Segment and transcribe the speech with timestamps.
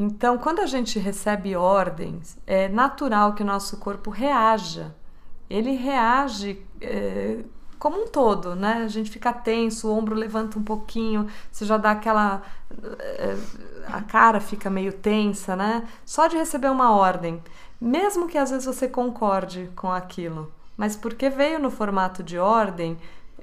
[0.00, 4.94] Então, quando a gente recebe ordens, é natural que o nosso corpo reaja.
[5.50, 7.40] Ele reage é,
[7.80, 8.74] como um todo, né?
[8.84, 12.42] A gente fica tenso, o ombro levanta um pouquinho, você já dá aquela.
[13.00, 13.36] É,
[13.88, 15.84] a cara fica meio tensa, né?
[16.06, 17.42] Só de receber uma ordem.
[17.80, 22.96] Mesmo que às vezes você concorde com aquilo, mas porque veio no formato de ordem,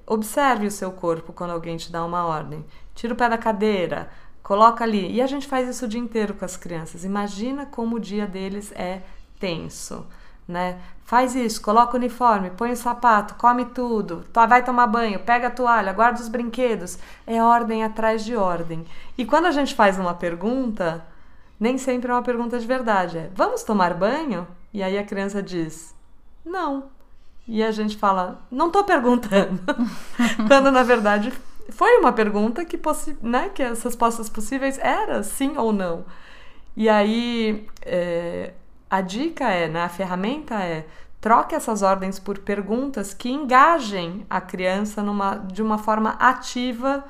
[0.07, 2.65] observe o seu corpo quando alguém te dá uma ordem.
[2.93, 4.09] Tira o pé da cadeira,
[4.45, 5.11] coloca ali.
[5.11, 7.03] E a gente faz isso o dia inteiro com as crianças.
[7.03, 9.01] Imagina como o dia deles é
[9.39, 10.05] tenso,
[10.47, 10.77] né?
[11.03, 15.51] Faz isso, coloca o uniforme, põe o sapato, come tudo, vai tomar banho, pega a
[15.51, 16.99] toalha, guarda os brinquedos.
[17.25, 18.85] É ordem atrás de ordem.
[19.17, 21.03] E quando a gente faz uma pergunta,
[21.59, 23.17] nem sempre é uma pergunta de verdade.
[23.17, 24.47] É: vamos tomar banho?
[24.71, 25.93] E aí a criança diz:
[26.45, 26.85] não.
[27.47, 29.59] E a gente fala: não estou perguntando.
[30.47, 31.33] quando na verdade
[31.75, 32.79] foi uma pergunta que,
[33.21, 36.05] né, que as respostas possíveis era sim ou não.
[36.75, 38.53] E aí é,
[38.89, 40.85] a dica é, né, a ferramenta é
[41.19, 47.03] troque essas ordens por perguntas que engajem a criança numa, de uma forma ativa.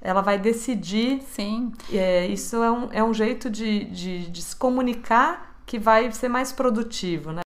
[0.00, 1.22] Ela vai decidir.
[1.22, 1.72] Sim.
[1.92, 6.28] É, isso é um, é um jeito de, de, de se comunicar que vai ser
[6.28, 7.40] mais produtivo, né?